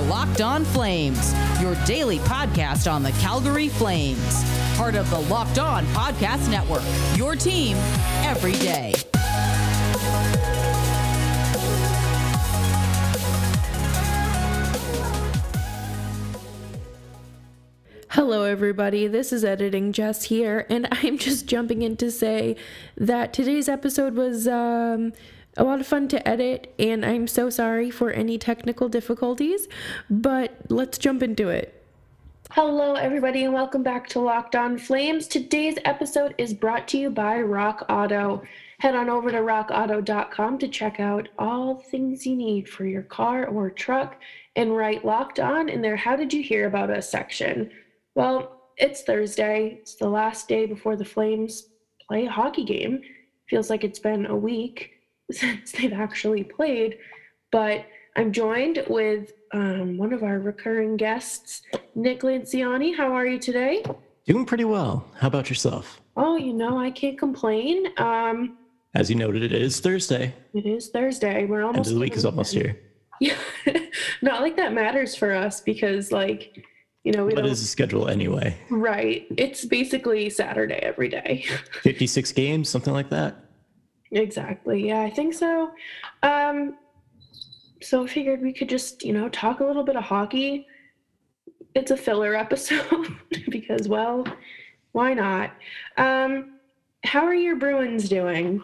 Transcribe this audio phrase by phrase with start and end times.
[0.00, 4.44] are Locked On Flames, your daily podcast on the Calgary Flames.
[4.76, 6.82] Part of the Locked On Podcast Network,
[7.16, 7.76] your team
[8.22, 8.94] every day.
[18.08, 19.06] Hello, everybody.
[19.06, 22.56] This is Editing Jess here, and I'm just jumping in to say
[22.96, 25.12] that today's episode was um,
[25.56, 29.68] a lot of fun to edit, and I'm so sorry for any technical difficulties,
[30.08, 31.74] but let's jump into it.
[32.52, 35.26] Hello, everybody, and welcome back to Locked On Flames.
[35.26, 38.42] Today's episode is brought to you by Rock Auto.
[38.78, 43.02] Head on over to rockauto.com to check out all the things you need for your
[43.02, 44.20] car or truck
[44.56, 47.70] and write Locked On in their How Did You Hear About Us section.
[48.14, 49.78] Well, it's Thursday.
[49.80, 51.68] It's the last day before the Flames
[52.08, 53.02] play a hockey game.
[53.48, 54.99] Feels like it's been a week
[55.32, 56.98] since they've actually played.
[57.52, 61.62] But I'm joined with um, one of our recurring guests,
[61.94, 62.96] Nick Lanciani.
[62.96, 63.84] How are you today?
[64.26, 65.06] Doing pretty well.
[65.18, 66.00] How about yourself?
[66.16, 67.86] Oh, you know, I can't complain.
[67.98, 68.58] Um,
[68.94, 70.34] As you noted, it is Thursday.
[70.54, 71.46] it is Thursday.
[71.46, 72.78] We're almost End of the week is almost here.
[73.22, 73.36] Yeah,
[74.22, 76.64] not like that matters for us because, like,
[77.04, 77.50] you know, we What don't.
[77.50, 78.56] is the schedule anyway?
[78.70, 79.26] Right.
[79.36, 81.44] It's basically Saturday every day.
[81.82, 83.36] 56 games, something like that?
[84.12, 84.88] Exactly.
[84.88, 85.70] Yeah, I think so.
[86.22, 86.76] Um,
[87.82, 90.66] so I figured we could just, you know, talk a little bit of hockey.
[91.74, 93.16] It's a filler episode
[93.48, 94.26] because, well,
[94.92, 95.52] why not?
[95.96, 96.58] Um,
[97.04, 98.62] how are your Bruins doing?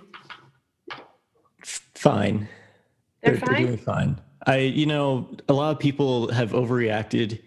[1.62, 2.48] Fine.
[3.22, 3.62] They're They're fine.
[3.62, 4.20] doing fine.
[4.46, 7.40] I, you know, a lot of people have overreacted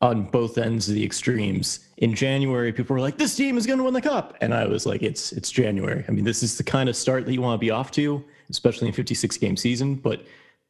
[0.00, 1.80] on both ends of the extremes.
[1.98, 4.66] In January, people were like, "This team is going to win the cup," and I
[4.66, 6.04] was like, "It's it's January.
[6.08, 8.22] I mean, this is the kind of start that you want to be off to,
[8.50, 9.94] especially in 56 game season.
[9.94, 10.24] But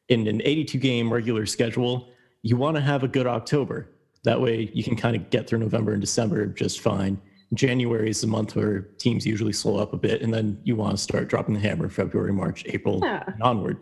[0.09, 2.09] in an 82 game regular schedule,
[2.43, 3.89] you want to have a good October.
[4.23, 7.19] That way, you can kind of get through November and December just fine.
[7.53, 10.91] January is the month where teams usually slow up a bit, and then you want
[10.91, 13.23] to start dropping the hammer February, March, April, Yeah.
[13.27, 13.77] and onward.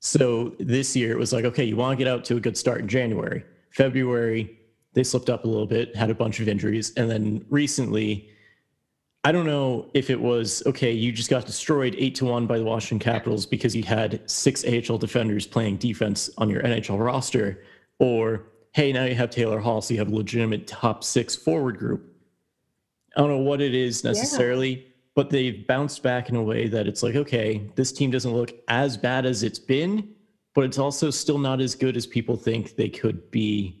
[0.00, 2.56] So this year it was like, okay, you want to get out to a good
[2.56, 3.42] start in January.
[3.70, 4.57] February,
[4.98, 6.92] they slipped up a little bit, had a bunch of injuries.
[6.96, 8.28] And then recently,
[9.22, 12.58] I don't know if it was, okay, you just got destroyed eight to one by
[12.58, 17.62] the Washington Capitals because you had six AHL defenders playing defense on your NHL roster,
[18.00, 21.78] or hey, now you have Taylor Hall, so you have a legitimate top six forward
[21.78, 22.12] group.
[23.16, 24.84] I don't know what it is necessarily,
[25.14, 28.52] but they've bounced back in a way that it's like, okay, this team doesn't look
[28.66, 30.08] as bad as it's been,
[30.56, 33.77] but it's also still not as good as people think they could be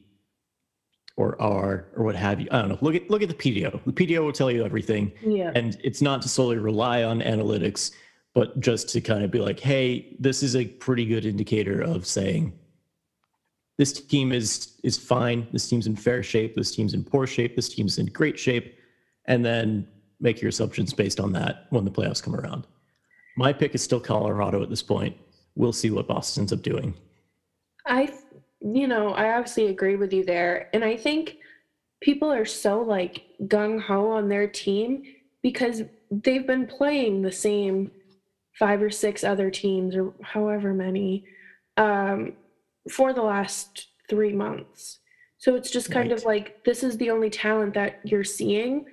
[1.18, 2.46] or are or what have you.
[2.52, 2.78] I don't know.
[2.80, 3.84] Look at look at the PDO.
[3.84, 5.12] The PDO will tell you everything.
[5.20, 5.50] Yeah.
[5.54, 7.90] And it's not to solely rely on analytics,
[8.34, 12.06] but just to kind of be like, hey, this is a pretty good indicator of
[12.06, 12.56] saying
[13.78, 15.48] this team is is fine.
[15.52, 16.54] This team's in fair shape.
[16.54, 17.56] This team's in poor shape.
[17.56, 18.78] This team's in great shape.
[19.24, 19.88] And then
[20.20, 22.66] make your assumptions based on that when the playoffs come around.
[23.36, 25.16] My pick is still Colorado at this point.
[25.56, 26.94] We'll see what Boston ends up doing.
[27.86, 28.12] I,
[28.60, 30.68] you know, I obviously agree with you there.
[30.72, 31.36] And I think
[32.00, 35.02] people are so like gung ho on their team
[35.42, 37.90] because they've been playing the same
[38.58, 41.24] five or six other teams or however many
[41.76, 42.32] um,
[42.90, 44.98] for the last three months.
[45.38, 48.86] So it's just kind of like this is the only talent that you're seeing,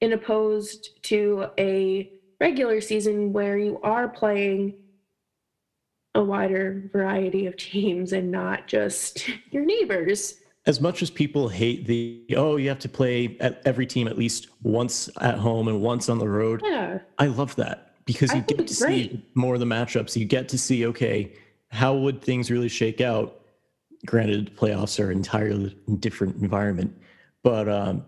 [0.00, 2.10] in opposed to a
[2.40, 4.74] regular season where you are playing
[6.14, 10.34] a wider variety of teams and not just your neighbors.
[10.66, 14.18] As much as people hate the, oh, you have to play at every team at
[14.18, 16.98] least once at home and once on the road, Yeah.
[17.18, 20.16] I love that because you get to it's see more of the matchups.
[20.16, 21.32] You get to see, okay,
[21.68, 23.40] how would things really shake out?
[24.06, 26.96] Granted, playoffs are an entirely different environment,
[27.42, 28.04] but um,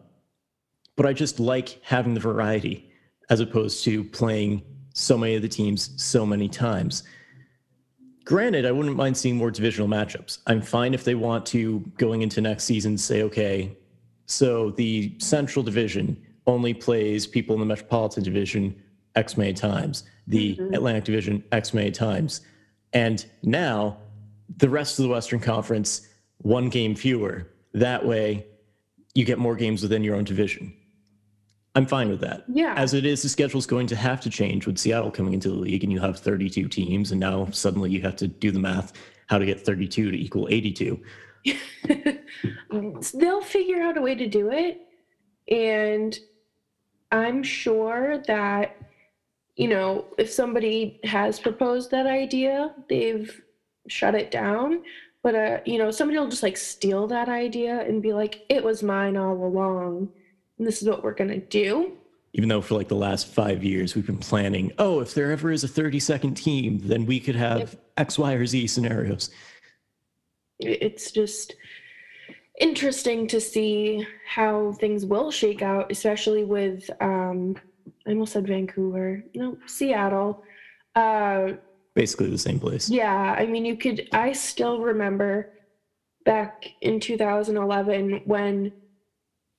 [0.96, 2.90] but I just like having the variety
[3.28, 4.62] as opposed to playing
[4.94, 7.02] so many of the teams so many times.
[8.24, 10.38] Granted, I wouldn't mind seeing more divisional matchups.
[10.46, 13.76] I'm fine if they want to going into next season say, okay,
[14.26, 18.80] so the Central Division only plays people in the Metropolitan Division
[19.14, 20.74] X many times, the mm-hmm.
[20.74, 22.42] Atlantic Division X many times,
[22.92, 23.96] and now
[24.58, 26.08] the rest of the Western Conference
[26.38, 27.48] one game fewer.
[27.74, 28.46] That way,
[29.14, 30.74] you get more games within your own division.
[31.74, 32.44] I'm fine with that.
[32.48, 32.74] Yeah.
[32.76, 35.54] As it is, the schedule's going to have to change with Seattle coming into the
[35.54, 38.92] league, and you have 32 teams, and now suddenly you have to do the math
[39.28, 41.00] how to get 32 to equal 82.
[43.14, 44.82] They'll figure out a way to do it.
[45.48, 46.18] And
[47.10, 48.76] I'm sure that,
[49.56, 53.40] you know, if somebody has proposed that idea, they've
[53.88, 54.82] shut it down.
[55.22, 58.62] but uh, you know, somebody will just like steal that idea and be like, "It
[58.64, 60.10] was mine all along,
[60.64, 61.92] this is what we're gonna do."
[62.34, 65.50] Even though for like the last five years we've been planning, oh, if there ever
[65.50, 67.70] is a 30 second team, then we could have Yep.
[67.98, 69.30] X, Y, or Z scenarios.
[70.58, 71.54] It's just
[72.60, 77.56] interesting to see how things will shake out, especially with um,
[78.06, 80.42] I almost said Vancouver, no, Seattle.
[80.94, 81.52] Uh,
[81.94, 82.88] Basically the same place.
[82.88, 84.08] Yeah, I mean, you could.
[84.12, 85.50] I still remember
[86.24, 88.72] back in 2011 when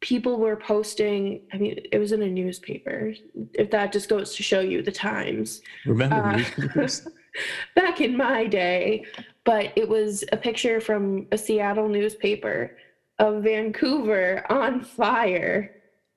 [0.04, 1.42] people were posting.
[1.54, 3.14] I mean, it was in a newspaper.
[3.54, 7.08] If that just goes to show you the times Remember Uh, newspapers?
[7.76, 9.06] back in my day,
[9.46, 12.78] but it was a picture from a Seattle newspaper
[13.20, 15.72] of Vancouver on fire.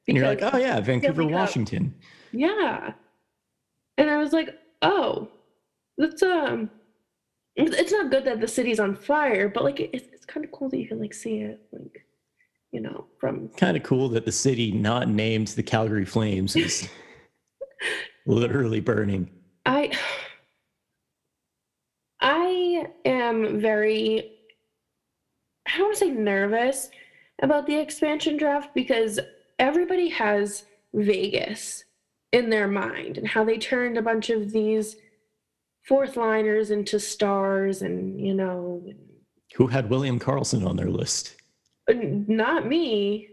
[0.08, 1.24] and you're like, oh yeah, Vancouver.
[1.24, 1.94] Washington.
[2.32, 2.92] Yeah.
[3.98, 4.50] And I was like,
[4.82, 5.28] oh,
[5.96, 6.70] that's um
[7.54, 10.68] it's not good that the city's on fire, but like it's, it's kind of cool
[10.68, 12.04] that you can like see it like
[12.76, 16.86] you know from Kind of cool that the city not named the Calgary Flames is
[18.26, 19.30] literally burning.
[19.64, 19.96] I
[22.20, 24.30] I am very
[25.66, 26.90] I don't want to say nervous
[27.40, 29.18] about the expansion draft because
[29.58, 31.82] everybody has Vegas
[32.32, 34.96] in their mind and how they turned a bunch of these
[35.88, 38.84] fourth liners into stars and you know
[39.54, 41.36] Who had William Karlsson on their list?
[41.88, 43.28] Not me.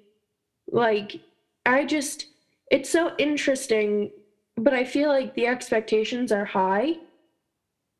[0.71, 1.19] Like
[1.65, 2.27] i just
[2.71, 4.11] it's so interesting
[4.57, 6.93] but i feel like the expectations are high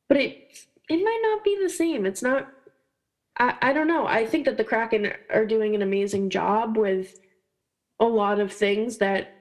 [0.10, 2.06] but it it might not be the same.
[2.06, 2.50] It's not
[3.38, 4.06] i i don't know.
[4.06, 7.20] I think that the kraken are doing an amazing job with
[8.00, 9.34] a lot of things that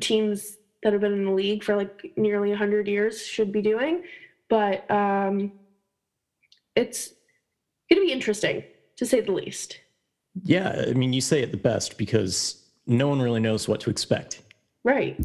[0.00, 4.04] teams that have been in the league for like nearly 100 years should be doing
[4.48, 5.52] but um
[6.76, 7.08] it's
[7.88, 8.62] going to be interesting
[8.96, 9.80] to say the least
[10.44, 13.90] Yeah, I mean, you say it the best because no one really knows what to
[13.90, 14.42] expect.
[14.84, 15.18] right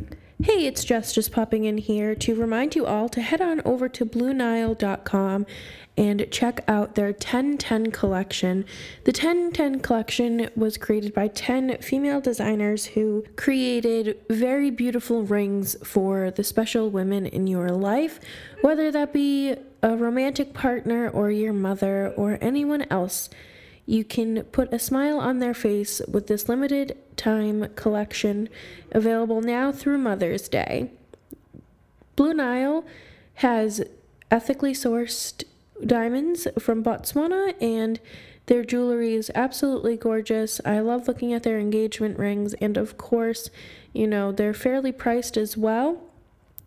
[0.44, 3.88] Hey, it's Jess just popping in here to remind you all to head on over
[3.88, 5.46] to BlueNile.com
[5.96, 8.66] and check out their 1010 collection.
[9.06, 16.30] The 1010 collection was created by 10 female designers who created very beautiful rings for
[16.30, 18.20] the special women in your life,
[18.62, 23.30] whether that be a romantic partner or your mother or anyone else.
[23.86, 28.50] You can put a smile on their face with this limited time collection
[28.92, 30.92] available now through Mother's Day.
[32.16, 32.86] Blue Nile
[33.36, 33.84] has
[34.32, 35.44] ethically sourced
[35.86, 38.00] diamonds from Botswana and
[38.46, 40.60] their jewelry is absolutely gorgeous.
[40.66, 43.50] I love looking at their engagement rings and of course,
[43.94, 46.04] you know, they're fairly priced as well.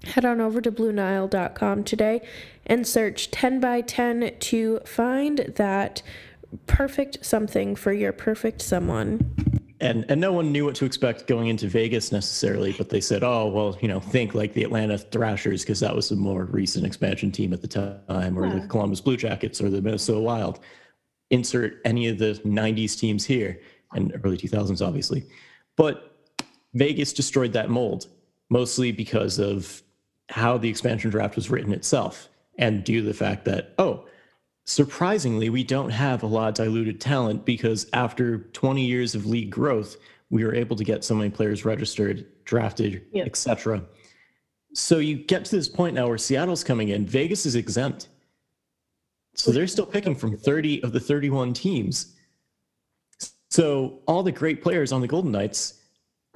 [0.05, 2.21] Head on over to BlueNile.com today
[2.67, 6.03] and search 10 by 10 to find that
[6.67, 9.35] perfect something for your perfect someone.
[9.79, 13.23] And and no one knew what to expect going into Vegas necessarily, but they said,
[13.23, 16.87] "Oh, well, you know, think like the Atlanta Thrashers because that was the more recent
[16.87, 18.61] expansion team at the time, or Yeah.
[18.61, 20.61] the Columbus Blue Jackets, or the Minnesota Wild."
[21.31, 23.61] Insert any of the '90s teams here
[23.95, 25.25] and early 2000s, obviously,
[25.77, 26.17] but
[26.75, 28.07] Vegas destroyed that mold
[28.49, 29.83] mostly because of
[30.31, 32.29] how the expansion draft was written itself,
[32.59, 34.07] and due to the fact that oh,
[34.67, 39.51] surprisingly, we don't have a lot of diluted talent because after 20 years of league
[39.51, 39.97] growth,
[40.31, 43.27] we were able to get so many players registered, drafted, Yep.
[43.27, 43.83] etc.
[44.75, 48.09] So you get to this point now where Seattle's coming in, Vegas is exempt.
[49.35, 52.15] So they're still picking from 30 of the 31 teams.
[53.51, 55.75] So all the great players on the Golden Knights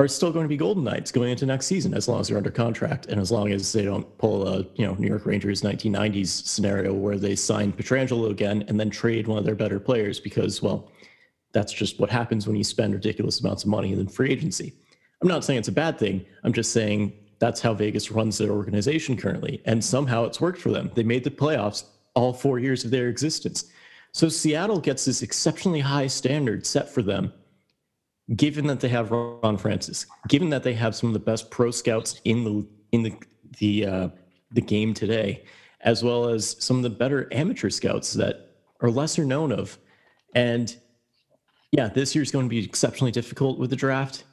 [0.00, 2.38] are still going to be Golden Knights going into next season as long as they're
[2.38, 5.60] under contract and as long as they don't pull a you know New York Rangers
[5.60, 10.18] 1990s scenario where they sign Pietrangelo again and then trade one of their better players
[10.18, 10.90] because well
[11.52, 14.72] that's just what happens when you spend ridiculous amounts of money in free agency.
[15.20, 16.24] I'm not saying it's a bad thing.
[16.44, 20.70] I'm just saying that's how Vegas runs their organization currently and somehow it's worked for
[20.70, 20.90] them.
[20.94, 23.66] They made the playoffs all 4 years of their existence.
[24.12, 27.34] So Seattle gets this exceptionally high standard set for them
[28.36, 31.70] given that they have Ron Francis, given that they have some of the best pro
[31.70, 33.14] scouts in the in the
[33.58, 34.08] the uh,
[34.52, 35.44] the game today,
[35.80, 39.78] as well as some of the better amateur scouts that are lesser known of,
[40.34, 40.76] and
[41.72, 44.24] yeah, this year's going to be exceptionally difficult with the draft.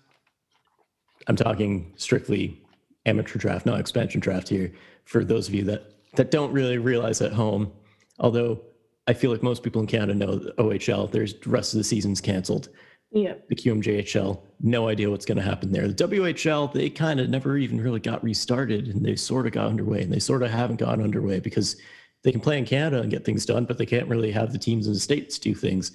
[1.27, 2.61] I'm talking strictly
[3.05, 4.71] amateur draft, not expansion draft here.
[5.05, 7.71] For those of you that that don't really realize at home,
[8.19, 8.61] although
[9.07, 12.21] I feel like most people in Canada know OHL, there's the rest of the season's
[12.21, 12.69] canceled
[13.11, 13.35] Yeah.
[13.47, 15.87] the QMJHL, no idea what's going to happen there.
[15.87, 19.67] The WHL, they kind of never even really got restarted and they sort of got
[19.67, 21.77] underway and they sort of haven't gotten underway because
[22.23, 24.59] they can play in Canada and get things done, but they can't really have the
[24.59, 25.91] teams in the states do things.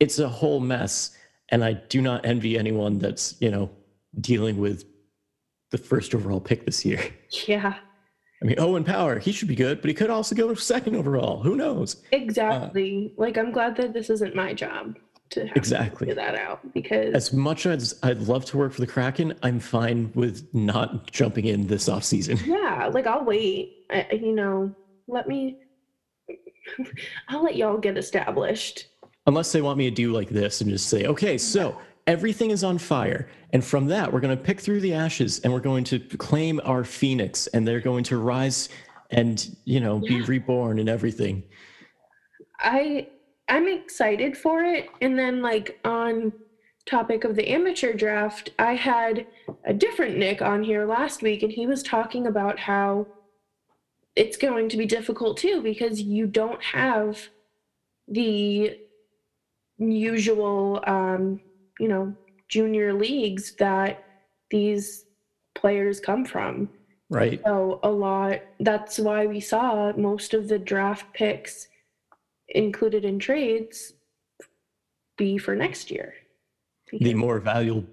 [0.00, 1.16] It's a whole mess,
[1.48, 3.70] and I do not envy anyone that's you know
[4.20, 4.84] dealing with
[5.70, 7.02] the first overall pick this year.
[7.46, 7.76] Yeah.
[8.42, 11.40] I mean, Owen Power, he should be good, but he could also go second overall.
[11.42, 12.02] Who knows?
[12.10, 13.12] Exactly.
[13.16, 14.98] Uh, like I'm glad that this isn't my job
[15.32, 18.86] to exactly to that out because as much as I'd love to work for the
[18.86, 22.38] Kraken, I'm fine with not jumping in this off season.
[22.52, 23.86] Yeah, like I'll wait.
[23.90, 24.74] I, you know,
[25.08, 25.58] let me.
[27.28, 28.88] I'll let y'all get established.
[29.26, 32.62] Unless they want me to do like this and just say, okay, so everything is
[32.62, 33.28] on fire.
[33.52, 36.60] And from that, we're going to pick through the ashes and we're going to claim
[36.64, 38.68] our phoenix and they're going to rise
[39.10, 40.08] and, you know, yeah.
[40.08, 41.42] be reborn and everything.
[42.58, 43.08] I
[43.48, 44.88] I'm excited for it.
[45.00, 46.32] And then like on
[46.86, 49.26] topic of the amateur draft, I had
[49.64, 53.06] a different Nick on here last week and he was talking about how
[54.16, 57.18] it's going to be difficult too because you don't have
[58.08, 58.76] the
[59.78, 61.40] usual um,
[61.78, 62.14] you know
[62.48, 64.04] junior leagues that
[64.50, 65.06] these
[65.54, 66.68] players come from
[67.08, 71.68] right so a lot that's why we saw most of the draft picks
[72.54, 73.92] included in trades
[75.16, 76.14] be for next year.
[76.92, 77.86] The more valuable.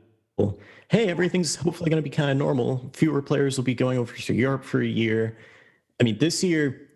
[0.89, 2.89] Hey everything's hopefully going to be kind of normal.
[2.93, 5.37] Fewer players will be going over to europe for a year.
[5.99, 6.89] I mean this year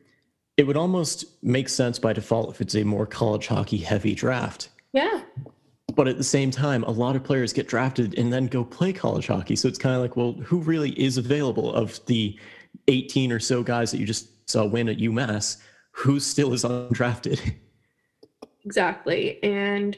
[0.58, 4.70] it would almost make sense by default if it's a more college hockey heavy draft.
[4.94, 5.22] Yeah.
[5.96, 8.94] But at the same time, a lot of players get drafted and then go play
[8.94, 9.56] college hockey.
[9.56, 12.38] So it's kind of like, well, who really is available of the
[12.88, 15.58] 18 or so guys that you just saw win at UMass?
[15.98, 17.56] Who still is undrafted?
[18.66, 19.42] Exactly.
[19.44, 19.98] And,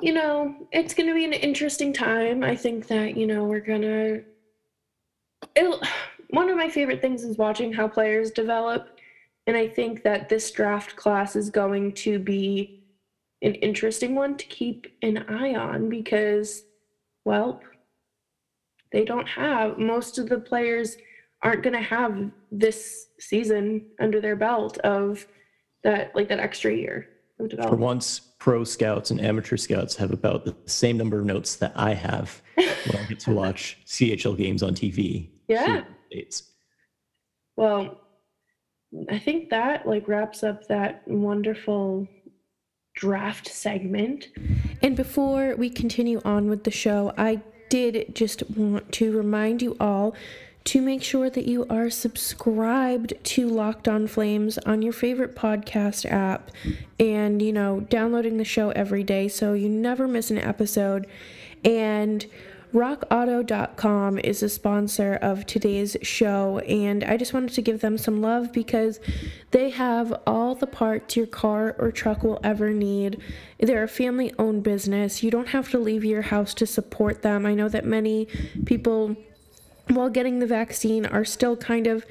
[0.00, 2.42] you know, it's going to be an interesting time.
[2.42, 4.24] I think that, you know, we're going to.
[6.30, 8.98] One of my favorite things is watching how players develop.
[9.46, 12.84] And I think that this draft class is going to be
[13.42, 16.62] an interesting one to keep an eye on because,
[17.24, 17.60] well,
[18.92, 20.96] they don't have most of the players
[21.42, 25.26] aren't going to have this season under their belt of
[25.82, 27.08] that like that extra year
[27.40, 27.80] of development.
[27.80, 31.72] For once, pro scouts and amateur scouts have about the same number of notes that
[31.74, 35.30] I have when I get to watch CHL games on TV.
[35.48, 35.84] Yeah.
[37.56, 38.00] Well,
[39.10, 42.06] I think that like wraps up that wonderful
[42.94, 44.28] draft segment.
[44.82, 49.76] And before we continue on with the show, I did just want to remind you
[49.80, 50.14] all
[50.64, 56.10] to make sure that you are subscribed to Locked On Flames on your favorite podcast
[56.10, 56.50] app
[57.00, 61.06] and, you know, downloading the show every day so you never miss an episode.
[61.64, 62.26] And
[62.72, 68.22] RockAuto.com is a sponsor of today's show, and I just wanted to give them some
[68.22, 68.98] love because
[69.50, 73.20] they have all the parts your car or truck will ever need.
[73.60, 75.22] They're a family owned business.
[75.22, 77.44] You don't have to leave your house to support them.
[77.44, 78.26] I know that many
[78.64, 79.16] people,
[79.88, 82.04] while getting the vaccine, are still kind of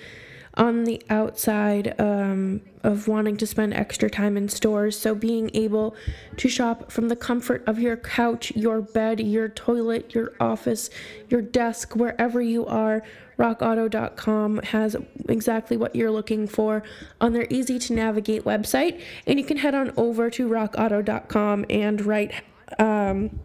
[0.55, 4.97] on the outside um, of wanting to spend extra time in stores.
[4.97, 5.95] So, being able
[6.37, 10.89] to shop from the comfort of your couch, your bed, your toilet, your office,
[11.29, 13.03] your desk, wherever you are,
[13.37, 14.95] rockauto.com has
[15.29, 16.83] exactly what you're looking for
[17.19, 19.01] on their easy to navigate website.
[19.25, 22.33] And you can head on over to rockauto.com and write.
[22.77, 23.39] Um,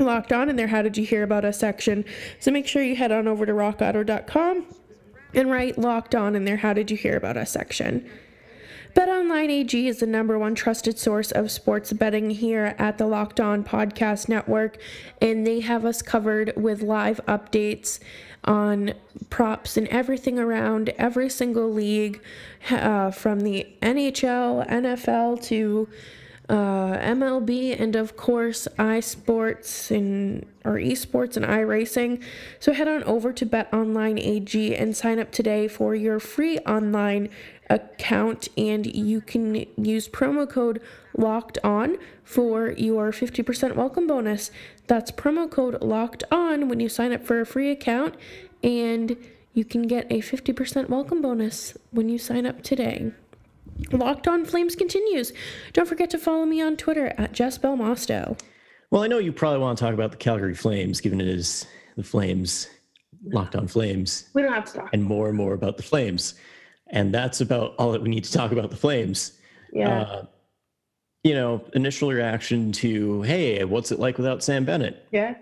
[0.00, 2.04] locked on in their how did you hear about us section
[2.38, 4.64] so make sure you head on over to rockauto.com
[5.34, 8.08] and write locked on in their How Did You Hear About Us section.
[8.96, 13.38] BetOnline AG is the number one trusted source of sports betting here at the Locked
[13.38, 14.78] On Podcast Network,
[15.20, 18.00] and they have us covered with live updates
[18.44, 18.94] on
[19.28, 22.20] props and everything around every single league,
[22.70, 25.88] uh, from the NHL, NFL to
[26.48, 32.22] uh, MLB, and of course iSports and or esports and iRacing.
[32.58, 37.28] So head on over to BetOnline AG and sign up today for your free online
[37.68, 40.80] account, and you can use promo code
[41.16, 44.50] Locked On for your 50% welcome bonus.
[44.86, 48.14] That's promo code Locked On when you sign up for a free account,
[48.62, 49.16] and
[49.52, 53.12] you can get a 50% welcome bonus when you sign up today.
[53.92, 55.32] Locked On Flames continues.
[55.72, 58.38] Don't forget to follow me on Twitter at Jess Belmosto.
[58.90, 61.66] Well, I know you probably want to talk about the Calgary Flames, given it is
[61.96, 62.68] the Flames,
[63.24, 64.28] Locked On Flames.
[64.34, 64.90] We don't have to talk.
[64.92, 66.34] And more and more about the Flames.
[66.90, 69.32] And that's about all that we need to talk about the Flames.
[69.72, 70.00] Yeah.
[70.00, 70.26] Uh,
[71.24, 75.06] you know, initial reaction to, hey, what's it like without Sam Bennett?
[75.10, 75.34] Yeah.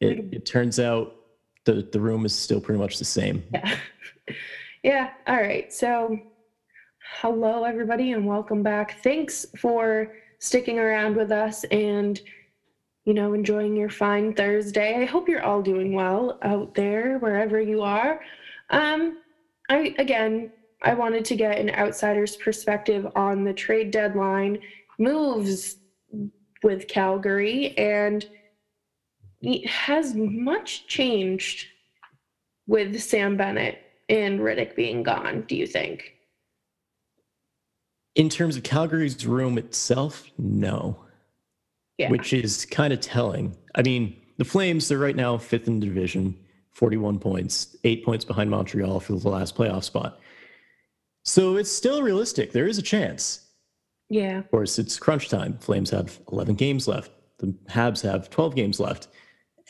[0.00, 1.16] It, it turns out
[1.64, 3.42] the, the room is still pretty much the same.
[3.52, 3.76] Yeah.
[4.84, 5.10] yeah.
[5.26, 5.72] All right.
[5.72, 6.18] So
[7.16, 9.02] Hello, everybody, and welcome back.
[9.02, 12.20] Thanks for sticking around with us and,
[13.06, 15.02] you know, enjoying your fine Thursday.
[15.02, 18.20] I hope you're all doing well out there, wherever you are.
[18.70, 19.18] Um,
[19.68, 24.60] I again, I wanted to get an outsider's perspective on the trade deadline
[24.98, 25.78] moves
[26.62, 28.24] with Calgary, and
[29.66, 31.66] has much changed
[32.68, 36.12] with Sam Bennett and Rittich being gone, do you think?
[38.18, 40.98] In terms of Calgary's room itself, no.
[41.96, 42.10] Yeah.
[42.10, 43.56] Which is kind of telling.
[43.76, 46.36] I mean, the Flames, they're right now fifth in the division,
[46.72, 50.20] 41 points, eight points behind Montreal for the last playoff spot.
[51.24, 52.52] So it's still realistic.
[52.52, 53.46] There is a chance.
[54.08, 54.38] Yeah.
[54.38, 55.58] Of course, it's crunch time.
[55.58, 57.12] Flames have 11 games left.
[57.38, 59.08] The Habs have 12 games left.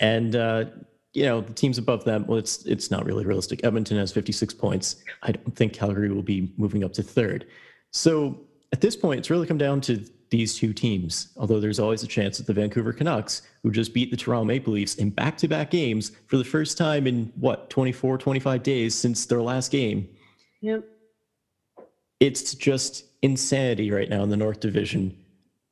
[0.01, 0.67] And uh,
[1.13, 3.61] you know, the teams above them, well, it's it's not really realistic.
[3.65, 4.97] Edmonton has 56 points.
[5.23, 7.47] I don't think Calgary will be moving up to third.
[7.91, 8.41] So
[8.73, 11.29] at this point, it's really come down to these two teams.
[11.37, 14.75] Although there's always a chance that the Vancouver Canucks, who just beat the Toronto Maple
[14.75, 19.43] Leafs in back-to-back games for the first time in what 24, 25 days since their
[19.43, 20.09] last game.
[20.61, 20.85] Yep.
[22.21, 25.17] It's just insanity right now in the North Division,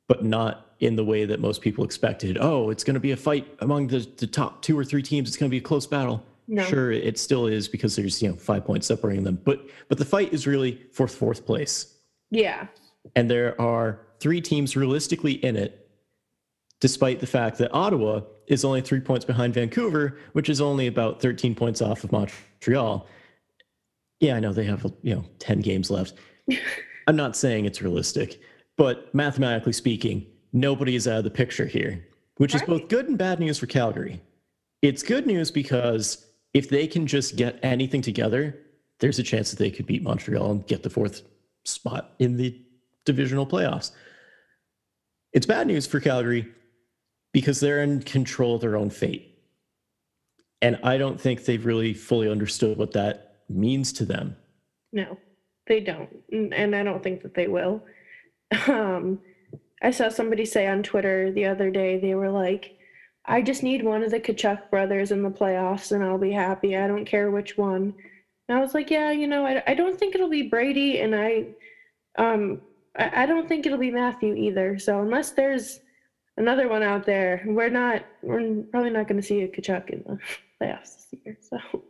[0.07, 2.37] but not in the way that most people expected.
[2.39, 5.27] Oh, it's going to be a fight among the, the top two or three teams.
[5.27, 6.23] It's going to be a close battle.
[6.47, 6.63] No.
[6.63, 9.41] Sure, it still is because there's you know five points separating them.
[9.43, 11.96] But but the fight is really for fourth place.
[12.31, 12.67] Yeah.
[13.15, 15.89] And there are three teams realistically in it,
[16.79, 21.21] despite the fact that Ottawa is only three points behind Vancouver, which is only about
[21.21, 23.07] 13 points off of Montreal.
[24.19, 26.15] Yeah, I know they have you know 10 games left.
[27.07, 28.41] I'm not saying it's realistic,
[28.75, 32.05] but mathematically speaking, nobody is out of the picture here,
[32.37, 32.63] which right.
[32.63, 34.21] is both good and bad news for Calgary.
[34.81, 38.59] It's good news because if they can just get anything together,
[38.99, 41.21] there's a chance that they could beat Montreal and get the fourth
[41.67, 42.59] spot in the
[43.05, 43.91] divisional playoffs.
[45.33, 46.47] It's bad news for Calgary
[47.31, 49.37] because they're in control of their own fate.
[50.61, 54.35] And I don't think they've really fully understood what that means to them.
[54.91, 55.17] No,
[55.67, 56.09] they don't.
[56.31, 57.83] And I don't think that they will.
[58.67, 59.19] Um,
[59.81, 62.77] I saw somebody say on Twitter the other day, they were like,
[63.25, 66.77] I just need one of the Tkachuk brothers in the playoffs and I'll be happy.
[66.77, 67.93] I don't care which one.
[68.47, 71.15] And I was like, yeah, you know, I, I don't think it'll be Brady and
[71.15, 71.47] I
[72.17, 72.61] um
[72.97, 74.79] I, I don't think it'll be Matthew either.
[74.79, 75.79] So unless there's
[76.37, 80.19] another one out there, we're not we're probably not gonna see a Tkachuk in the
[80.65, 81.37] playoffs this year.
[81.41, 81.83] So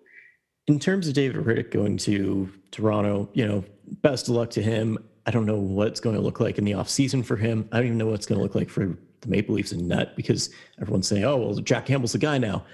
[0.67, 3.63] in terms of David Rittich going to Toronto, you know,
[4.01, 4.97] best of luck to him.
[5.25, 7.67] I don't know what's going to look like in the offseason for him.
[7.71, 10.15] I don't even know what's going to look like for the Maple Leafs and Nut
[10.15, 12.65] because everyone's saying, oh, well, Jack Campbell's the guy now.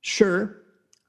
[0.00, 0.59] Sure.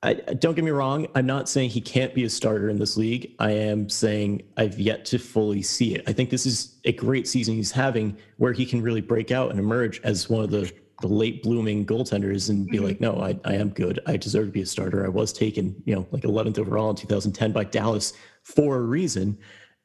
[0.03, 1.05] I, don't get me wrong.
[1.13, 3.35] I'm not saying he can't be a starter in this league.
[3.37, 6.03] I am saying I've yet to fully see it.
[6.07, 9.51] I think this is a great season he's having where he can really break out
[9.51, 12.87] and emerge as one of the, the late blooming goaltenders and be mm-hmm.
[12.87, 13.99] like, no, I, I am good.
[14.07, 15.05] I deserve to be a starter.
[15.05, 19.37] I was taken, you know, like 11th overall in 2010 by Dallas for a reason.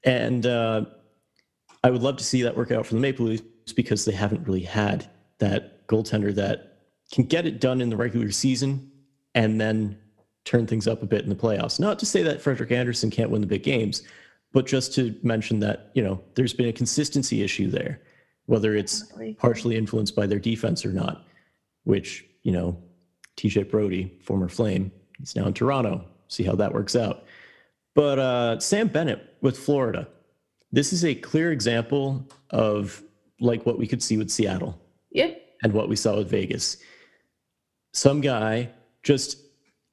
[0.05, 0.87] And uh,
[1.85, 4.49] I would love to see that work out for the Maple Leafs because they haven't
[4.49, 6.79] really had that goaltender that
[7.13, 8.91] can get it done in the regular season
[9.35, 9.99] and then
[10.47, 11.79] turn things up a bit in the playoffs.
[11.79, 14.05] Not to say that Frederik Andersen can't win the big games,
[14.53, 18.01] but just to mention that, you know, there's been a consistency issue there,
[18.47, 21.27] whether it's partially influenced by their defense or not,
[21.85, 22.79] which, you know,
[23.37, 26.05] TJ Brodie, former Flame, he's now in Toronto.
[26.29, 27.25] See how that works out.
[27.95, 30.09] But uh, Sam Bennett with Florida,
[30.73, 33.03] this is a clear example of
[33.41, 34.81] like what we could see with Seattle.
[35.11, 35.43] Yep.
[35.63, 36.77] And what we saw with Vegas.
[37.93, 38.71] Some guy
[39.03, 39.39] just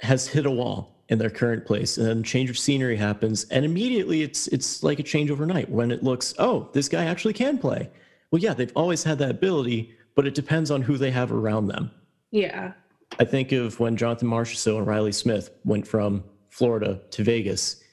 [0.03, 3.65] has hit a wall in their current place and then change of scenery happens and
[3.65, 7.57] immediately it's it's like a change overnight when it looks oh this guy actually can
[7.57, 7.89] play
[8.31, 11.67] well yeah they've always had that ability but it depends on who they have around
[11.67, 11.91] them
[12.31, 12.71] yeah
[13.19, 17.83] i think of when jonathan marchessault and Reilly Smith went from florida to vegas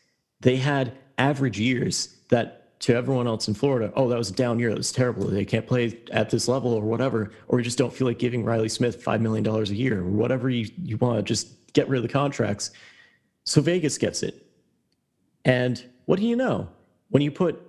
[0.41, 4.59] they had average years that to everyone else in Florida, oh, that was a down
[4.59, 4.71] year.
[4.71, 5.27] That was terrible.
[5.27, 7.31] They can't play at this level or whatever.
[7.49, 10.49] Or you just don't feel like giving Reilly Smith $5 million a year or whatever
[10.49, 11.19] you, you want.
[11.19, 12.71] To just get rid of the contracts.
[13.45, 14.47] So Vegas gets it.
[15.45, 16.69] And what do you know?
[17.09, 17.61] When you put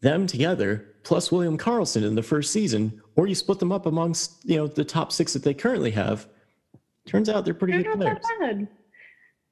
[0.00, 4.44] them together, plus William Karlsson in the first season, or you split them up amongst
[4.44, 6.26] you know the top six that they currently have,
[7.06, 8.26] turns out they're pretty they're good players.
[8.40, 8.68] Bad.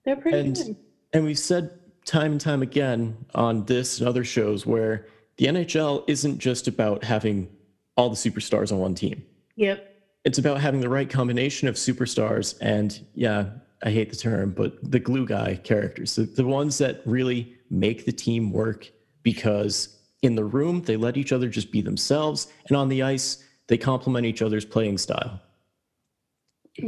[0.04, 0.76] They're pretty and, good.
[1.12, 6.04] And we've said time and time again on this and other shows where the NHL
[6.08, 7.48] isn't just about having
[7.96, 9.24] all the superstars on one team.
[9.56, 9.84] Yep.
[10.24, 13.50] It's about having the right combination of superstars and, yeah,
[13.82, 18.04] I hate the term, but the glue guy characters, the, the ones that really make
[18.04, 18.90] the team work
[19.22, 23.44] because in the room they let each other just be themselves, and on the ice
[23.68, 25.40] they complement each other's playing style.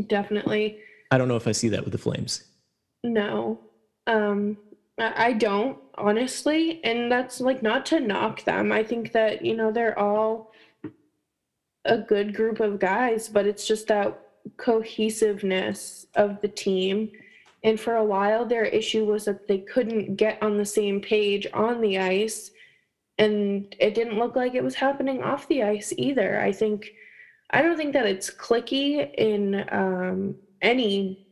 [0.06, 0.78] Definitely.
[1.10, 2.44] I don't know if I see that with the Flames.
[3.04, 3.60] No.
[4.06, 4.56] Um
[4.98, 8.72] I I don't, honestly, and that's like not to knock them.
[8.72, 10.52] I think that, you know, they're all
[11.84, 14.18] a good group of guys, but it's just that
[14.56, 17.10] cohesiveness of the team.
[17.62, 21.46] And for a while their issue was that they couldn't get on the same page
[21.52, 22.50] on the ice
[23.18, 26.40] and it didn't look like it was happening off the ice either.
[26.40, 26.90] I think
[27.50, 31.26] I don't think that it's clicky in um, any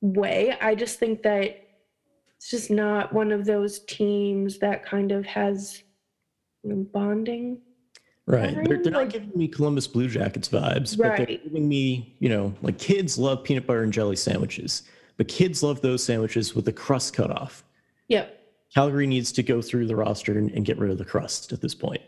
[0.00, 0.56] way.
[0.60, 1.60] I just think that
[2.36, 5.82] it's just not one of those teams that kind of has
[6.64, 7.58] bonding.
[8.26, 8.56] Right.
[8.64, 11.44] They're, they're not giving me Columbus Blue Jackets vibes, but they're Right.
[11.44, 14.82] giving me, you know, like kids love peanut butter and jelly sandwiches,
[15.16, 17.62] but kids love those sandwiches with the crust cut off.
[18.08, 18.32] Yep.
[18.74, 21.60] Calgary needs to go through the roster and, and get rid of the crust at
[21.60, 22.02] this point.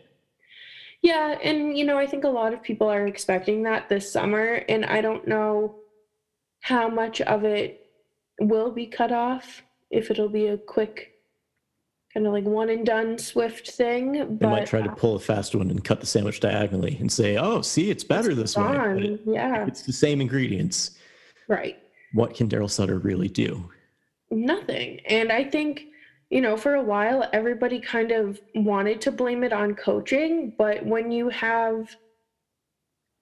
[1.01, 4.65] Yeah, and you know, I think a lot of people are expecting that this summer,
[4.67, 5.75] and I don't know
[6.59, 7.85] how much of it
[8.41, 11.13] will be cut off, if it'll be a quick
[12.19, 14.37] kind of like one and done swift thing.
[14.39, 17.37] They might try to pull a fast one and cut the sandwich diagonally and say,
[17.37, 18.65] "Oh, see, it's better this way."
[19.13, 20.97] It- Yeah, it's the same ingredients.
[21.47, 21.77] right.
[22.13, 23.69] What can Daryl Sutter really do?
[24.31, 24.99] Nothing.
[25.05, 25.85] And I think,
[26.31, 30.53] you know, for a while, everybody kind of wanted to blame it on coaching.
[30.57, 31.95] But when you have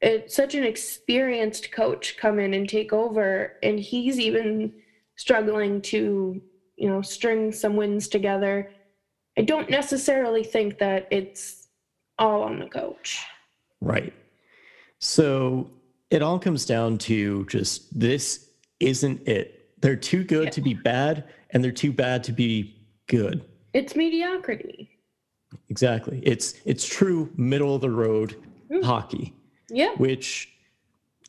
[0.02, 4.74] it, such an experienced coach come in and take over, and he's even
[5.18, 6.42] struggling to,
[6.78, 8.72] you know, string some wins together,
[9.38, 11.68] I don't necessarily think that it's
[12.18, 13.20] all on the coach.
[13.82, 14.14] Right.
[15.00, 15.70] So
[16.10, 19.70] it all comes down to just this isn't it.
[19.82, 20.50] They're too good Yeah.
[20.52, 22.76] to be bad, and they're too bad to be
[23.08, 23.44] good.
[23.74, 24.90] It's mediocrity.
[25.70, 26.20] Exactly.
[26.24, 28.36] It's it's true middle of the road
[28.72, 28.84] Mm.
[28.84, 29.34] hockey,
[29.70, 29.94] Yeah.
[29.98, 30.50] which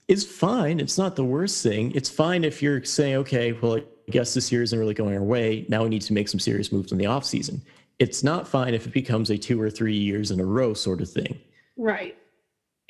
[0.08, 0.80] is fine.
[0.80, 1.92] It's not the worst thing.
[1.94, 5.22] It's fine if you're saying, okay, well, I guess this year isn't really going our
[5.22, 5.66] way.
[5.68, 7.60] Now we need to make some serious moves in the offseason.
[7.98, 11.00] It's not fine if it becomes a two or three years in a row sort
[11.00, 11.40] of thing.
[11.76, 12.16] Right.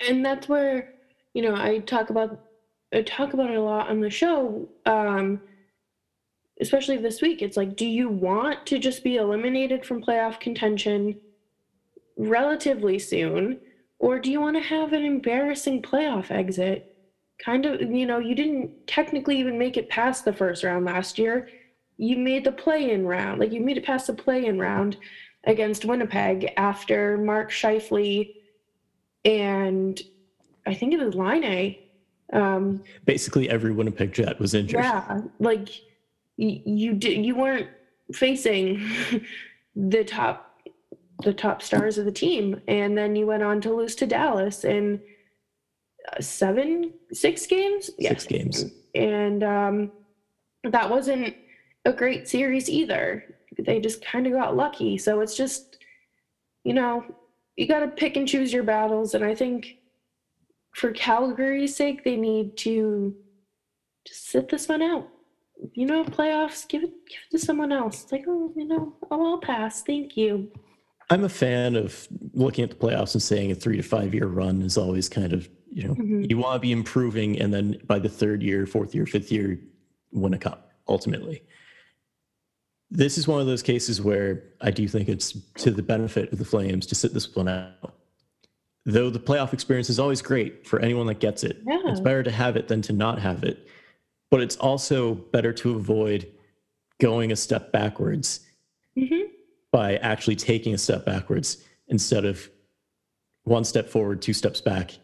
[0.06, 0.94] And that's where,
[1.34, 2.40] you know, I talk about
[2.92, 4.68] I talk about it a lot on the show.
[4.86, 5.40] Um
[6.60, 7.42] especially this week.
[7.42, 11.18] It's like, do you want to just be eliminated from playoff contention
[12.16, 13.60] relatively soon?
[14.00, 16.96] Or do you want to have an embarrassing playoff exit?
[17.44, 21.18] Kind of, you know, you didn't technically even make it past the first round last
[21.18, 21.48] year.
[21.98, 23.40] You made the play in round.
[23.40, 24.96] Like you made it past the play in round
[25.44, 28.34] against Winnipeg after Mark Scheifele
[29.24, 30.00] and
[30.66, 31.76] I think it was Laine
[32.32, 34.80] um, Basically, every Winnipeg Jet was injured.
[34.84, 35.68] yeah, like
[36.36, 37.68] you did, you weren't
[38.12, 38.86] facing
[39.76, 40.60] the top,
[41.24, 44.64] the top stars of the team, and then you went on to lose to Dallas
[44.64, 45.00] in
[46.12, 48.66] uh, seven, six games, Six games.
[48.94, 49.90] and um,
[50.64, 51.34] that wasn't
[51.84, 53.24] a great series either.
[53.58, 55.78] They just kind of got lucky, so it's just,
[56.64, 57.04] you know,
[57.56, 59.76] you got to pick and choose your battles, and I think
[60.74, 63.16] for Calgary's sake, they need to
[64.06, 65.08] just sit this one out.
[65.72, 68.04] You know, playoffs, give it give it to someone else.
[68.04, 69.82] It's like, oh, you know, oh, I'll pass.
[69.82, 70.52] Thank you.
[71.10, 74.26] I'm a fan of looking at the playoffs and saying a three to five year
[74.26, 76.30] run is always kind of, you know, Mhm.
[76.30, 77.40] you want to be improving.
[77.40, 79.58] And then by the third year, fourth year, fifth year,
[80.12, 81.42] win a cup ultimately.
[82.90, 86.38] This is one of those cases where I do think it's to the benefit of
[86.38, 87.94] the Flames to sit this one out.
[88.86, 91.58] Though the playoff experience is always great for anyone that gets it.
[91.66, 93.68] It's better to have it than to not have it.
[94.30, 96.32] But it's also better to avoid
[96.98, 98.40] going a step backwards
[98.96, 99.22] hmm
[99.70, 102.48] by actually taking a step backwards instead of
[103.44, 104.98] one step forward, two steps back.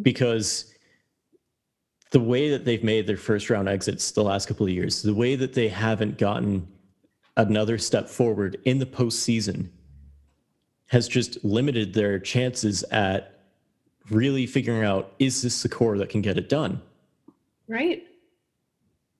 [0.00, 0.71] Because
[2.12, 5.14] the way that they've made their first round exits the last couple of years, the
[5.14, 6.68] way that they haven't gotten
[7.36, 9.68] another step forward in the postseason
[10.88, 13.40] has just limited their chances at
[14.10, 16.80] really figuring out is this the core that can get it done?
[17.68, 18.04] Right.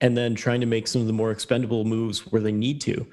[0.03, 3.07] and then trying to make some of the more expendable moves where they need to.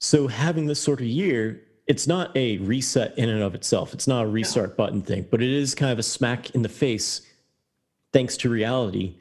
[0.00, 3.92] So having this sort of year, it's not a reset in and of itself.
[3.94, 6.68] It's not a restart button thing, but it is kind of a smack in the
[6.70, 7.20] face,
[8.16, 9.14] thanks to reality,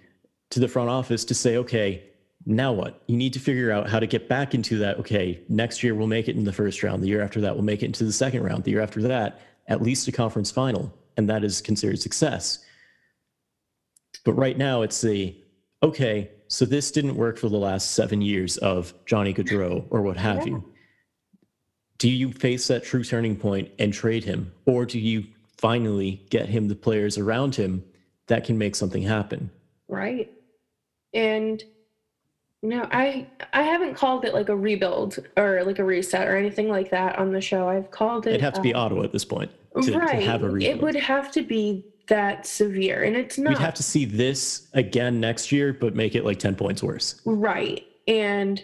[0.50, 2.02] to the front office to say, okay,
[2.46, 3.04] now what?
[3.08, 4.98] You need to figure out how to get back into that.
[5.00, 7.04] Okay, next year we'll make it in the first round.
[7.04, 8.64] The year after that, we'll make it into the second round.
[8.64, 10.98] The year after that, at least a conference final.
[11.18, 12.60] And that is considered success.
[14.24, 15.36] But right now, it's the
[15.84, 20.16] okay, so this didn't work for the last seven years of Johnny Gaudreau or what
[20.16, 20.64] have you.
[21.98, 24.54] do you face that true turning point and trade him?
[24.66, 25.26] Or do you
[25.58, 27.84] finally get him the players around him
[28.28, 29.52] that can make something happen?
[29.88, 30.32] Right.
[31.14, 31.70] And you
[32.66, 36.68] no, I I haven't called it like a rebuild or like a reset or anything
[36.68, 37.70] like that on the show.
[37.70, 38.32] I've called it.
[38.32, 39.52] It'd have to be um, Ottawa at this point
[39.84, 40.20] to, right.
[40.20, 40.78] to have a rebuild.
[40.78, 43.50] It would have to be that severe, and it's not.
[43.50, 47.22] We'd have to see this again next year, but make it like 10 points worse.
[47.26, 47.86] Right.
[48.08, 48.64] And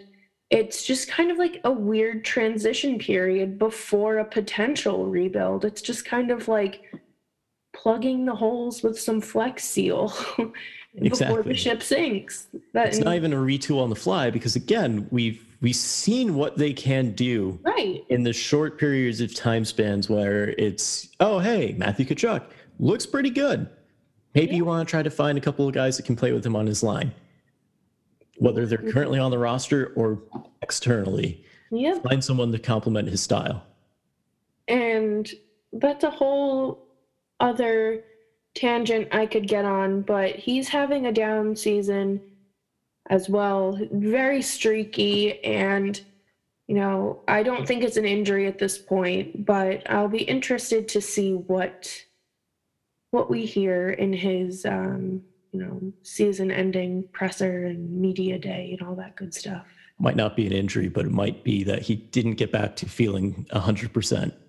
[0.50, 5.64] it's just kind of like a weird transition period before a potential rebuild.
[5.64, 6.92] It's just kind of like
[7.72, 10.52] plugging the holes with some flex seal before
[10.94, 11.42] Exactly.
[11.42, 12.48] the ship sinks.
[12.72, 16.58] That It's not even a retool on the fly because again, we've we've seen what
[16.58, 18.04] they can do right.
[18.08, 22.44] in the short periods of time spans where it's oh hey, Matthew Tkachuk
[22.78, 23.68] looks pretty good.
[24.34, 26.44] Maybe you want to try to find a couple of guys that can play with
[26.44, 27.12] him on his line.
[28.38, 28.90] Whether they're mm-hmm.
[28.90, 30.22] currently on the roster or
[30.62, 32.02] externally, Yep.
[32.02, 33.62] find someone to complement his style.
[34.68, 35.30] And
[35.72, 36.81] that's a whole
[37.42, 38.02] other
[38.54, 42.20] tangent I could get on, but he's having a down season
[43.10, 43.78] as well.
[43.90, 46.00] Very streaky and
[46.68, 50.88] you know, I don't think it's an injury at this point, but I'll be interested
[50.88, 51.92] to see what
[53.10, 58.88] what we hear in his um, you know, season ending presser and media day and
[58.88, 59.66] all that good stuff.
[59.98, 62.88] Might not be an injury, but it might be that he didn't get back to
[62.88, 64.41] feeling 100% at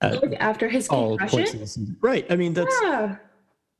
[0.00, 1.96] Uh, like after his all points of concussion.
[2.00, 2.26] Right.
[2.30, 3.16] I mean, that's Yeah.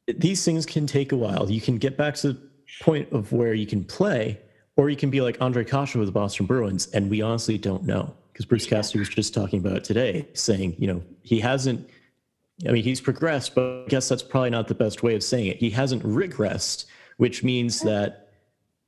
[0.07, 1.50] these things can take a while.
[1.50, 2.40] You can get back to the
[2.83, 4.38] point of where you can play,
[4.76, 7.85] or you can be like Ondrej Kase with the Boston Bruins, and we honestly don't
[7.85, 11.88] know because Bruce Cassidy was just talking about it today, saying you know he hasn't.
[12.66, 15.46] I mean, he's progressed, but I guess that's probably not the best way of saying
[15.46, 15.59] it.
[15.59, 16.87] He hasn't regressed,
[17.18, 18.28] which means that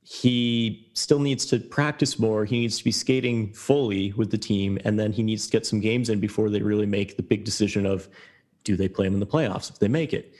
[0.03, 2.43] he still needs to practice more.
[2.43, 5.65] He needs to be skating fully with the team, and then he needs to get
[5.65, 8.09] some games in before they really make the big decision of
[8.63, 10.35] do they play him in the playoffs if they make it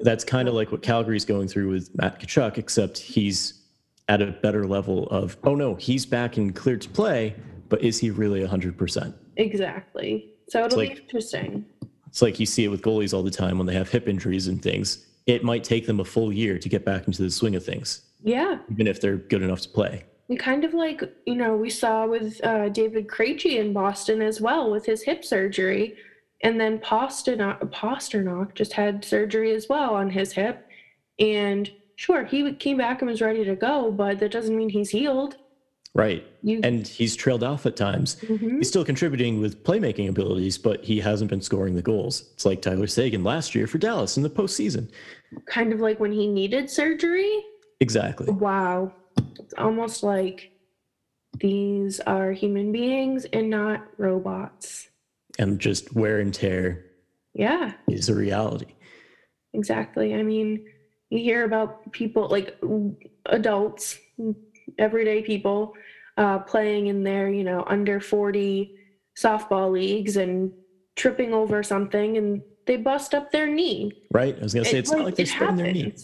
[0.00, 3.62] that's kind of like what Calgary's going through with Matt Tkachuk, except he's
[4.08, 7.34] at a better level of, oh no, he's back and cleared to play,
[7.68, 9.14] but is he really 100%?
[9.36, 10.32] Exactly.
[10.48, 11.64] So it'll like- be interesting.
[12.06, 14.46] It's like you see it with goalies all the time when they have hip injuries
[14.46, 15.06] and things.
[15.26, 18.00] It might take them a full year to get back into the swing of things,
[18.22, 18.58] Yeah.
[18.70, 20.04] even if they're good enough to play.
[20.28, 24.40] We kind of like, you know, we saw with uh, David Krejci in Boston as
[24.40, 25.96] well with his hip surgery.
[26.42, 30.66] And then Pastrnak, Pastrnak just had surgery as well on his hip.
[31.18, 34.90] And sure, he came back and was ready to go, but that doesn't mean he's
[34.90, 35.36] healed.
[35.94, 36.24] Right.
[36.42, 38.16] You, And he's trailed off at times.
[38.20, 38.58] Mhm.
[38.58, 42.30] He's still contributing with playmaking abilities, but he hasn't been scoring the goals.
[42.34, 44.90] It's like Tyler Seguin last year for Dallas in the postseason.
[45.46, 47.42] kind of like when he needed surgery.
[47.80, 48.32] Exactly.
[48.32, 48.92] Wow.
[49.38, 50.50] It's almost like
[51.38, 54.88] these are human beings and not robots.
[55.38, 56.84] And just wear and tear
[57.34, 57.72] Yeah.
[57.88, 58.74] is a reality.
[59.54, 60.14] Exactly.
[60.14, 60.64] I mean,
[61.10, 62.58] you hear about people like
[63.26, 63.98] adults,
[64.78, 65.74] everyday people,
[66.16, 68.74] uh, playing in their, you know, under 40
[69.16, 70.52] softball leagues and
[70.96, 73.92] tripping over something and they bust up their knee.
[74.12, 74.36] Right?
[74.36, 75.94] I was gonna say it's not like they're it spreading their knee.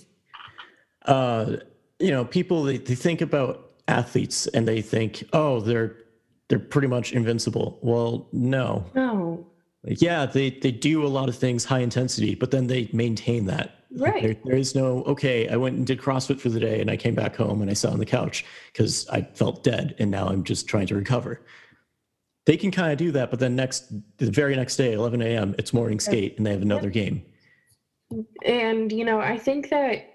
[1.05, 1.57] Uh,
[1.99, 5.97] you know, people they, they think about athletes and they think, oh, they're
[6.49, 7.79] they're pretty much invincible.
[7.83, 8.85] Well, no.
[8.95, 9.47] No.
[9.83, 13.47] Like, yeah, they they do a lot of things high intensity, but then they maintain
[13.47, 13.81] that.
[13.97, 14.23] Right.
[14.23, 15.49] There, there is no okay.
[15.49, 17.75] I went and did CrossFit for the day, and I came back home and I
[17.75, 21.41] sat on the couch because I felt dead, and now I'm just trying to recover.
[22.47, 25.55] They can kind of do that, but then next, the very next day, 11 a.m.,
[25.59, 27.25] it's morning skate, and they have another game.
[28.45, 30.14] And, you know, I think that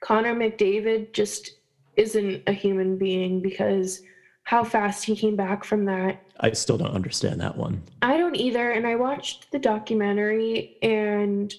[0.00, 1.58] Connor McDavid just
[1.96, 4.02] isn't a human being because
[4.44, 7.82] how fast he came back from that I still don't understand that one.
[8.02, 8.70] I don't either.
[8.70, 11.52] And I watched the documentary and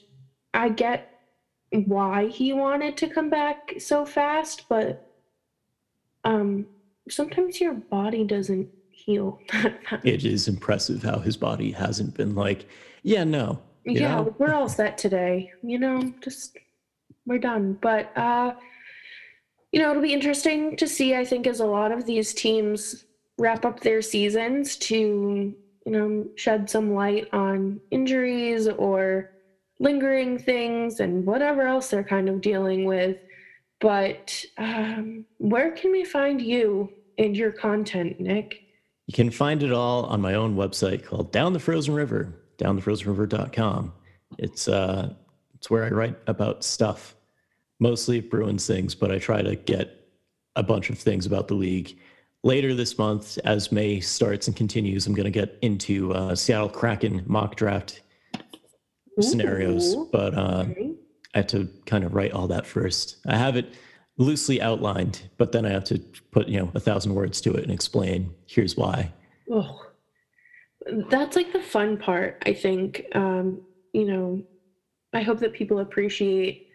[0.54, 1.20] I get
[1.72, 5.06] why he wanted to come back so fast, but
[6.24, 6.66] um
[7.10, 10.06] sometimes your body doesn't heal that fast.
[10.06, 12.66] It is impressive how his body hasn't been like,
[13.04, 14.36] yeah, no, you yeah, know?
[14.38, 15.52] we're all set today.
[15.62, 16.58] You know, just
[17.30, 17.78] we're done.
[17.80, 18.56] But uh
[19.72, 23.06] you know, it'll be interesting to see, I think, as a lot of these teams
[23.38, 29.32] wrap up their seasons to, you know, shed some light on injuries or
[29.80, 33.18] lingering things and whatever else they're kind of dealing with.
[33.80, 38.62] But um, where can we find you and your content, Nick?
[39.08, 43.94] You can find it all on my own website called Down the Frozen River, downthefrozenriver.com.
[44.38, 45.14] It's uh
[45.56, 47.16] it's where I write about stuff,
[47.80, 49.96] mostly Bruins things, but I try to get
[50.56, 51.98] a bunch of things about the league.
[52.44, 56.70] later this month, as May starts and continues, I'm going to get into uh, Seattle
[56.70, 58.02] Kraken mock draft
[59.20, 60.94] scenarios, but uh, Okay.
[61.36, 63.18] I have to kind of write all that first.
[63.28, 63.74] I have it
[64.18, 66.00] loosely outlined, but then I have to
[66.32, 69.12] put you know a thousand words to it and explain here's why.
[69.52, 69.86] Oh,
[71.10, 73.06] that's like the fun part, I think.
[73.14, 73.62] Um,
[73.94, 74.42] you know,
[75.14, 76.69] I hope that people appreciate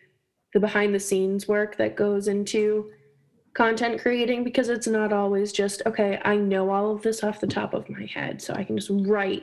[0.55, 2.90] the behind the scenes work that goes into
[3.55, 7.47] content creating because it's not always just, okay, I know all of this off the
[7.47, 9.43] top of my head, so I can just write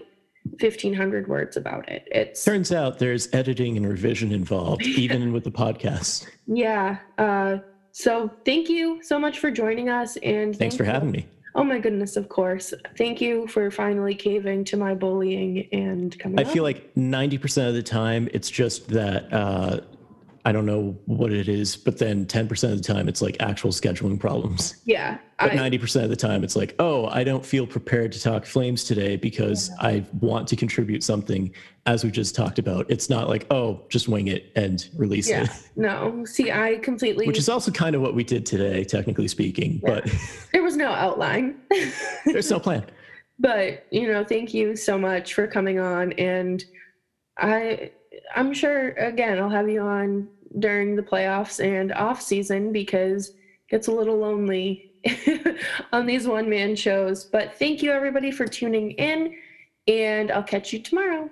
[0.59, 2.07] 1500 words about it.
[2.11, 6.27] it Turns out there's editing and revision involved, even with the podcast.
[6.47, 6.97] yeah.
[7.17, 7.57] Uh,
[7.91, 10.15] so thank you so much for joining us.
[10.17, 11.27] And Thanks for having me.
[11.55, 12.73] Oh my goodness, of course.
[12.97, 16.53] Thank you for finally caving to my bullying and coming I on.
[16.53, 19.81] feel like 90% of the time it's just that uh,
[20.43, 23.71] I don't know what it is, but then 10% of the time it's like actual
[23.71, 24.81] scheduling problems.
[24.85, 25.19] Yeah.
[25.39, 28.45] But I, 90% of the time it's like, oh, I don't feel prepared to talk
[28.45, 31.53] flames today because I want to contribute something
[31.85, 32.89] as we just talked about.
[32.89, 35.43] It's not like, oh, just wing it and release yeah.
[35.43, 36.25] it, No.
[36.25, 40.11] See, I completely which is also kind of what we did today, technically speaking, but
[40.53, 41.55] there was no outline.
[42.25, 42.85] there's no plan.
[43.39, 46.65] but, you know, thank you so much for coming on and
[47.37, 47.91] I
[48.35, 50.27] I'm sure again I'll have you on
[50.59, 53.35] during the playoffs and off season because it
[53.69, 54.91] gets a little lonely
[55.93, 57.25] on these one man shows.
[57.25, 59.35] But thank you everybody for tuning in
[59.87, 61.29] and I'll catch you tomorrow.